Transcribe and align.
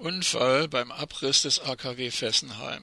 Unfall 0.00 0.66
beim 0.66 0.90
Abriss 0.92 1.42
des 1.42 1.60
AKW 1.60 2.10
Fessenheim. 2.10 2.80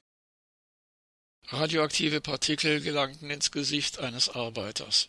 Radioaktive 1.48 2.20
Partikel 2.20 2.80
gelangten 2.80 3.28
ins 3.30 3.50
Gesicht 3.50 3.98
eines 3.98 4.28
Arbeiters. 4.28 5.08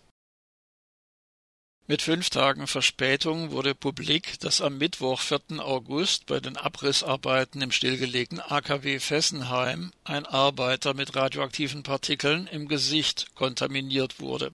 Mit 1.86 2.02
fünf 2.02 2.32
Tagen 2.32 2.66
Verspätung 2.66 3.52
wurde 3.52 3.76
publik, 3.76 4.40
dass 4.40 4.60
am 4.60 4.80
Mittwoch, 4.80 5.22
4. 5.22 5.60
August, 5.60 6.26
bei 6.26 6.40
den 6.40 6.58
Abrissarbeiten 6.58 7.62
im 7.62 7.72
stillgelegten 7.72 8.40
AKW 8.40 9.00
Fessenheim 9.00 9.92
ein 10.04 10.26
Arbeiter 10.26 10.96
mit 10.96 11.16
radioaktiven 11.16 11.84
Partikeln 11.84 12.48
im 12.48 12.68
Gesicht 12.68 13.36
kontaminiert 13.36 14.20
wurde. 14.20 14.52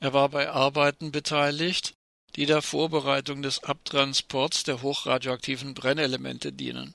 Er 0.00 0.14
war 0.14 0.30
bei 0.30 0.48
Arbeiten 0.48 1.12
beteiligt, 1.12 1.94
die 2.36 2.46
der 2.46 2.62
Vorbereitung 2.62 3.42
des 3.42 3.64
Abtransports 3.64 4.64
der 4.64 4.82
hochradioaktiven 4.82 5.74
Brennelemente 5.74 6.52
dienen. 6.52 6.94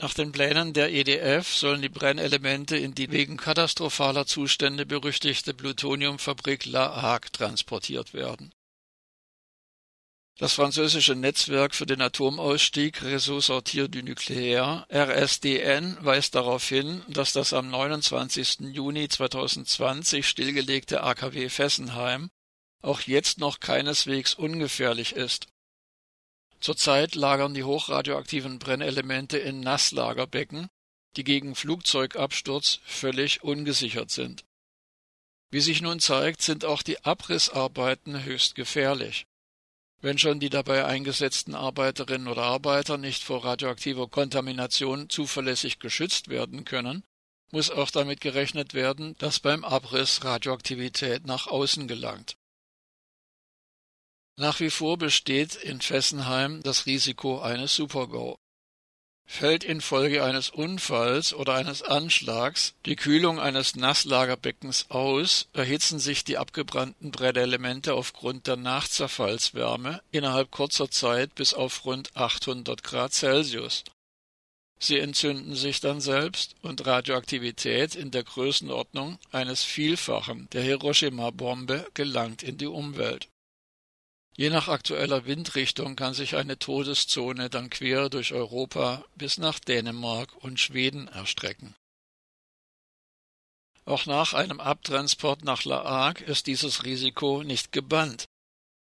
Nach 0.00 0.14
den 0.14 0.30
Plänen 0.30 0.74
der 0.74 0.92
EDF 0.92 1.52
sollen 1.52 1.82
die 1.82 1.88
Brennelemente 1.88 2.76
in 2.76 2.94
die 2.94 3.10
wegen 3.10 3.36
katastrophaler 3.36 4.26
Zustände 4.26 4.86
berüchtigte 4.86 5.54
Plutoniumfabrik 5.54 6.66
La 6.66 7.02
Hague 7.02 7.32
transportiert 7.32 8.14
werden. 8.14 8.52
Das 10.38 10.52
französische 10.52 11.16
Netzwerk 11.16 11.74
für 11.74 11.84
den 11.84 12.00
Atomausstieg 12.00 13.02
Réseau 13.02 13.40
Sortir 13.40 13.88
du 13.88 13.98
Nucléaire 13.98 14.86
RSDN 14.88 15.98
weist 16.00 16.36
darauf 16.36 16.68
hin, 16.68 17.02
dass 17.08 17.32
das 17.32 17.52
am 17.52 17.68
29. 17.68 18.60
Juni 18.72 19.08
2020 19.08 20.28
stillgelegte 20.28 21.02
AKW 21.02 21.48
Fessenheim 21.48 22.30
auch 22.82 23.00
jetzt 23.02 23.38
noch 23.38 23.60
keineswegs 23.60 24.34
ungefährlich 24.34 25.12
ist. 25.12 25.48
Zurzeit 26.60 27.14
lagern 27.14 27.54
die 27.54 27.64
hochradioaktiven 27.64 28.58
Brennelemente 28.58 29.38
in 29.38 29.60
Nasslagerbecken, 29.60 30.68
die 31.16 31.24
gegen 31.24 31.54
Flugzeugabsturz 31.54 32.80
völlig 32.84 33.42
ungesichert 33.42 34.10
sind. 34.10 34.44
Wie 35.50 35.60
sich 35.60 35.80
nun 35.80 36.00
zeigt, 36.00 36.42
sind 36.42 36.64
auch 36.64 36.82
die 36.82 37.04
Abrissarbeiten 37.04 38.24
höchst 38.24 38.54
gefährlich. 38.54 39.26
Wenn 40.00 40.18
schon 40.18 40.38
die 40.38 40.50
dabei 40.50 40.84
eingesetzten 40.84 41.54
Arbeiterinnen 41.54 42.28
oder 42.28 42.42
Arbeiter 42.42 42.98
nicht 42.98 43.24
vor 43.24 43.44
radioaktiver 43.44 44.08
Kontamination 44.08 45.08
zuverlässig 45.08 45.80
geschützt 45.80 46.28
werden 46.28 46.64
können, 46.64 47.02
muss 47.50 47.70
auch 47.70 47.90
damit 47.90 48.20
gerechnet 48.20 48.74
werden, 48.74 49.16
dass 49.18 49.40
beim 49.40 49.64
Abriss 49.64 50.22
Radioaktivität 50.22 51.26
nach 51.26 51.46
außen 51.46 51.88
gelangt. 51.88 52.36
Nach 54.40 54.60
wie 54.60 54.70
vor 54.70 54.98
besteht 54.98 55.56
in 55.56 55.80
Fessenheim 55.80 56.62
das 56.62 56.86
Risiko 56.86 57.40
eines 57.40 57.74
Supergau. 57.74 58.38
Fällt 59.26 59.64
infolge 59.64 60.22
eines 60.22 60.48
Unfalls 60.48 61.34
oder 61.34 61.54
eines 61.54 61.82
Anschlags 61.82 62.74
die 62.86 62.94
Kühlung 62.94 63.40
eines 63.40 63.74
Nasslagerbeckens 63.74 64.90
aus, 64.90 65.48
erhitzen 65.54 65.98
sich 65.98 66.22
die 66.22 66.38
abgebrannten 66.38 67.10
Brennelemente 67.10 67.94
aufgrund 67.94 68.46
der 68.46 68.54
Nachzerfallswärme 68.54 70.02
innerhalb 70.12 70.52
kurzer 70.52 70.88
Zeit 70.88 71.34
bis 71.34 71.52
auf 71.52 71.84
rund 71.84 72.16
800 72.16 72.84
Grad 72.84 73.12
Celsius. 73.12 73.82
Sie 74.78 75.00
entzünden 75.00 75.56
sich 75.56 75.80
dann 75.80 76.00
selbst 76.00 76.54
und 76.62 76.86
Radioaktivität 76.86 77.96
in 77.96 78.12
der 78.12 78.22
Größenordnung 78.22 79.18
eines 79.32 79.64
Vielfachen 79.64 80.48
der 80.52 80.62
Hiroshima-Bombe 80.62 81.88
gelangt 81.94 82.44
in 82.44 82.56
die 82.56 82.66
Umwelt. 82.66 83.28
Je 84.38 84.50
nach 84.50 84.68
aktueller 84.68 85.26
Windrichtung 85.26 85.96
kann 85.96 86.14
sich 86.14 86.36
eine 86.36 86.60
Todeszone 86.60 87.50
dann 87.50 87.70
quer 87.70 88.08
durch 88.08 88.32
Europa 88.32 89.04
bis 89.16 89.36
nach 89.36 89.58
Dänemark 89.58 90.32
und 90.44 90.60
Schweden 90.60 91.08
erstrecken. 91.08 91.74
Auch 93.84 94.06
nach 94.06 94.34
einem 94.34 94.60
Abtransport 94.60 95.42
nach 95.42 95.64
La 95.64 95.82
Hague 95.82 96.24
ist 96.24 96.46
dieses 96.46 96.84
Risiko 96.84 97.42
nicht 97.42 97.72
gebannt. 97.72 98.26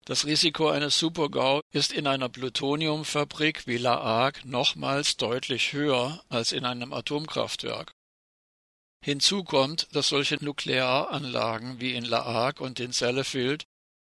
Das 0.05 0.27
Risiko 0.27 0.69
eines 0.69 0.99
Supergau 0.99 1.61
ist 1.71 1.91
in 1.91 2.05
einer 2.05 2.29
Plutoniumfabrik 2.29 3.65
wie 3.65 3.77
La 3.77 3.99
Hague 3.99 4.47
nochmals 4.47 5.17
deutlich 5.17 5.73
höher 5.73 6.23
als 6.29 6.51
in 6.51 6.65
einem 6.65 6.93
Atomkraftwerk. 6.93 7.91
Hinzu 9.03 9.43
kommt, 9.43 9.87
dass 9.95 10.09
solche 10.09 10.35
Nuklearanlagen 10.35 11.79
wie 11.79 11.95
in 11.95 12.05
La 12.05 12.25
Hague 12.25 12.63
und 12.63 12.79
in 12.79 12.91
Sellafield 12.91 13.65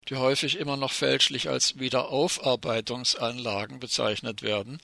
die 0.08 0.16
häufig 0.16 0.56
immer 0.56 0.76
noch 0.76 0.92
fälschlich 0.92 1.48
als 1.48 1.78
Wiederaufarbeitungsanlagen 1.78 3.80
bezeichnet 3.80 4.42
werden, 4.42 4.80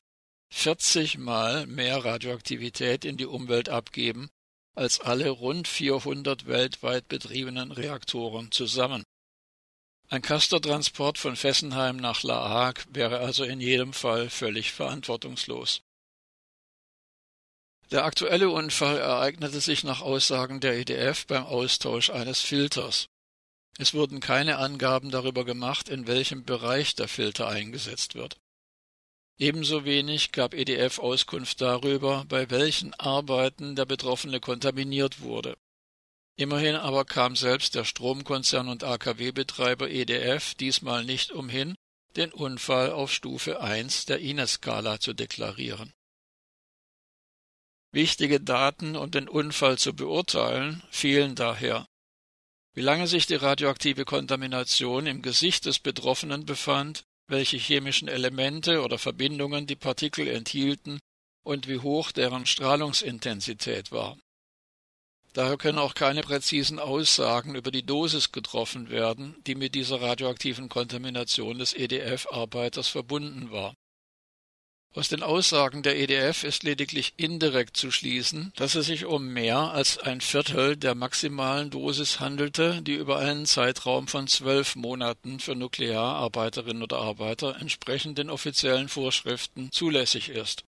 40 0.50 1.18
Mal 1.18 1.66
mehr 1.66 2.04
Radioaktivität 2.04 3.04
in 3.04 3.16
die 3.16 3.26
Umwelt 3.26 3.68
abgeben 3.68 4.30
als 4.76 5.00
alle 5.00 5.30
rund 5.30 5.66
400 5.66 6.46
weltweit 6.46 7.08
betriebenen 7.08 7.72
Reaktoren 7.72 8.52
zusammen. 8.52 9.02
Ein 10.08 10.22
Castortransport 10.22 11.18
von 11.18 11.34
Fessenheim 11.34 11.96
nach 11.96 12.22
La 12.22 12.48
Hague 12.48 12.84
wäre 12.90 13.18
also 13.18 13.42
in 13.42 13.60
jedem 13.60 13.92
Fall 13.92 14.30
völlig 14.30 14.72
verantwortungslos. 14.72 15.80
Der 17.90 18.04
aktuelle 18.04 18.50
Unfall 18.50 18.98
ereignete 18.98 19.60
sich 19.60 19.82
nach 19.82 20.00
Aussagen 20.00 20.60
der 20.60 20.74
EDF 20.74 21.26
beim 21.26 21.44
Austausch 21.44 22.10
eines 22.10 22.40
Filters. 22.40 23.08
Es 23.78 23.92
wurden 23.92 24.20
keine 24.20 24.56
Angaben 24.56 25.10
darüber 25.10 25.44
gemacht, 25.44 25.88
in 25.88 26.06
welchem 26.06 26.44
Bereich 26.44 26.94
der 26.94 27.08
Filter 27.08 27.48
eingesetzt 27.48 28.14
wird. 28.14 28.38
Ebenso 29.38 29.84
wenig 29.84 30.32
gab 30.32 30.54
EDF 30.54 30.98
Auskunft 30.98 31.60
darüber, 31.60 32.24
bei 32.26 32.48
welchen 32.48 32.94
Arbeiten 32.94 33.76
der 33.76 33.84
Betroffene 33.84 34.40
kontaminiert 34.40 35.20
wurde. 35.20 35.58
Immerhin 36.36 36.74
aber 36.74 37.04
kam 37.04 37.36
selbst 37.36 37.74
der 37.74 37.84
Stromkonzern 37.84 38.68
und 38.68 38.82
AKW-Betreiber 38.82 39.90
EDF 39.90 40.54
diesmal 40.54 41.04
nicht 41.04 41.32
umhin, 41.32 41.76
den 42.16 42.32
Unfall 42.32 42.92
auf 42.92 43.12
Stufe 43.12 43.60
1 43.60 44.06
der 44.06 44.20
INES-Skala 44.20 45.00
zu 45.00 45.12
deklarieren. 45.12 45.92
Wichtige 47.92 48.40
Daten, 48.40 48.96
um 48.96 49.10
den 49.10 49.28
Unfall 49.28 49.78
zu 49.78 49.94
beurteilen, 49.94 50.82
fehlen 50.90 51.34
daher. 51.34 51.86
Wie 52.76 52.82
lange 52.82 53.06
sich 53.06 53.26
die 53.26 53.36
radioaktive 53.36 54.04
Kontamination 54.04 55.06
im 55.06 55.22
Gesicht 55.22 55.64
des 55.64 55.78
Betroffenen 55.78 56.44
befand, 56.44 57.04
welche 57.26 57.56
chemischen 57.56 58.06
Elemente 58.06 58.82
oder 58.82 58.98
Verbindungen 58.98 59.66
die 59.66 59.76
Partikel 59.76 60.28
enthielten 60.28 60.98
und 61.42 61.68
wie 61.68 61.78
hoch 61.78 62.12
deren 62.12 62.44
Strahlungsintensität 62.44 63.92
war. 63.92 64.18
Daher 65.32 65.56
können 65.56 65.78
auch 65.78 65.94
keine 65.94 66.20
präzisen 66.20 66.78
Aussagen 66.78 67.54
über 67.54 67.70
die 67.70 67.84
Dosis 67.84 68.30
getroffen 68.30 68.90
werden, 68.90 69.36
die 69.46 69.54
mit 69.54 69.74
dieser 69.74 70.02
radioaktiven 70.02 70.68
Kontamination 70.68 71.58
des 71.58 71.72
EDF-Arbeiters 71.72 72.88
verbunden 72.88 73.50
war. 73.50 73.74
Aus 74.96 75.10
den 75.10 75.22
Aussagen 75.22 75.82
der 75.82 75.98
EDF 75.98 76.42
ist 76.42 76.62
lediglich 76.62 77.12
indirekt 77.18 77.76
zu 77.76 77.90
schließen, 77.90 78.50
dass 78.56 78.76
es 78.76 78.86
sich 78.86 79.04
um 79.04 79.28
mehr 79.28 79.58
als 79.58 79.98
ein 79.98 80.22
Viertel 80.22 80.74
der 80.74 80.94
maximalen 80.94 81.68
Dosis 81.68 82.18
handelte, 82.18 82.80
die 82.80 82.94
über 82.94 83.18
einen 83.18 83.44
Zeitraum 83.44 84.08
von 84.08 84.26
zwölf 84.26 84.74
Monaten 84.74 85.38
für 85.38 85.54
Nukleararbeiterinnen 85.54 86.82
oder 86.82 86.96
Arbeiter 86.96 87.60
entsprechend 87.60 88.16
den 88.16 88.30
offiziellen 88.30 88.88
Vorschriften 88.88 89.70
zulässig 89.70 90.30
ist. 90.30 90.64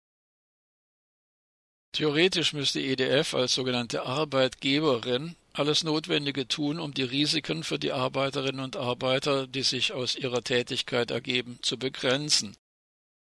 Theoretisch 1.93 2.53
müsste 2.53 2.81
EDF 2.81 3.33
als 3.33 3.55
sogenannte 3.55 4.07
Arbeitgeberin 4.07 5.37
alles 5.53 5.85
Notwendige 5.85 6.49
tun, 6.49 6.81
um 6.81 6.93
die 6.93 7.05
Risiken 7.05 7.63
für 7.63 7.79
die 7.79 7.93
Arbeiterinnen 7.93 8.65
und 8.65 8.77
Arbeiter, 8.77 9.47
die 9.47 9.63
sich 9.63 9.93
aus 9.93 10.17
ihrer 10.17 10.43
Tätigkeit 10.43 11.13
ergeben, 11.13 11.61
zu 11.63 11.79
begrenzen. 11.79 12.57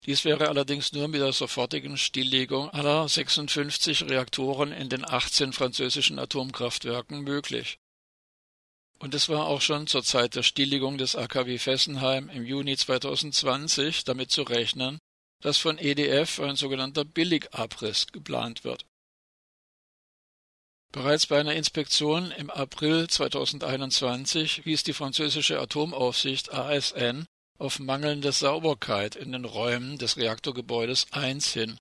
Dies 0.05 0.25
wäre 0.25 0.49
allerdings 0.49 0.91
nur 0.91 1.07
mit 1.07 1.21
der 1.21 1.31
sofortigen 1.31 1.97
Stilllegung 1.97 2.69
aller 2.71 3.07
56 3.07 4.09
Reaktoren 4.09 4.73
in 4.73 4.89
den 4.89 5.05
18 5.05 5.53
französischen 5.53 6.19
Atomkraftwerken 6.19 7.21
möglich. 7.21 7.79
Und 8.99 9.13
es 9.13 9.29
war 9.29 9.47
auch 9.47 9.61
schon 9.61 9.87
zur 9.87 10.03
Zeit 10.03 10.35
der 10.35 10.43
Stilllegung 10.43 10.97
des 10.97 11.15
AKW 11.15 11.57
Fessenheim 11.57 12.29
im 12.29 12.45
Juni 12.45 12.75
2020 12.75 14.03
damit 14.03 14.31
zu 14.31 14.43
rechnen, 14.43 14.99
dass 15.41 15.57
von 15.57 15.77
EDF 15.77 16.39
ein 16.39 16.55
sogenannter 16.55 17.05
Billigabriss 17.05 18.07
geplant 18.07 18.63
wird. 18.63 18.85
Bereits 20.91 21.27
bei 21.27 21.39
einer 21.39 21.55
Inspektion 21.55 22.31
im 22.31 22.49
April 22.49 23.07
2021 23.07 24.65
wies 24.65 24.83
die 24.83 24.93
französische 24.93 25.59
Atomaufsicht 25.59 26.53
ASN 26.53 27.25
auf 27.57 27.79
mangelnde 27.79 28.31
Sauberkeit 28.31 29.15
in 29.15 29.31
den 29.31 29.45
Räumen 29.45 29.97
des 29.97 30.17
Reaktorgebäudes 30.17 31.07
1 31.11 31.53
hin, 31.53 31.77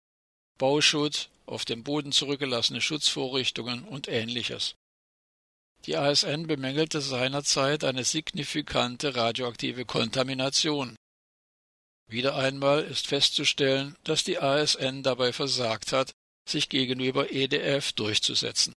Bauschutt, 0.59 1.31
auf 1.47 1.65
dem 1.65 1.83
Boden 1.83 2.13
zurückgelassene 2.13 2.81
Schutzvorrichtungen 2.81 3.85
und 3.85 4.09
ähnliches. 4.09 4.75
Die 5.87 5.97
ASN 5.97 6.47
bemängelte 6.47 7.01
seinerzeit 7.01 7.83
eine 7.83 8.05
signifikante 8.05 9.17
radioaktive 9.17 9.85
Kontamination. 9.85 10.95
Wieder 12.09 12.37
einmal 12.37 12.85
ist 12.85 13.09
festzustellen, 13.09 13.97
dass 14.05 14.23
die 14.23 14.39
ASN 14.39 15.03
dabei 15.03 15.33
versagt 15.33 15.93
hat, 15.93 16.13
sich 16.49 16.69
gegenüber 16.69 17.33
EDF 17.33 17.93
durchzusetzen. 17.93 18.75